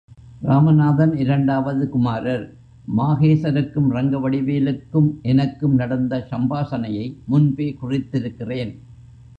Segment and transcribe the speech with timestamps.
[0.41, 2.45] ராமநாதன் இரண்டாவது குமாரர்
[2.97, 8.73] மாஹேசருக்கும், ரங்கவடிவேலுக்கும் எனக்கும் நடந்த சம்பாஷணையை முன்பே குறித்திருக்கிறேன்.